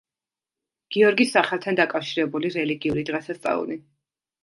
[0.95, 3.83] გიორგის სახელთან დაკავშირებული რელიგიური დღესასწაული.